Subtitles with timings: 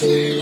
[0.00, 0.37] see.